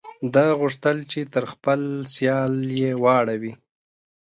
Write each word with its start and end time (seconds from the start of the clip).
ده 0.33 0.45
غوښتل 0.59 0.97
چې 1.11 1.19
تر 1.33 1.43
خپل 1.51 1.79
سیال 2.15 2.53
یې 2.81 2.91
واړوي. 3.03 3.53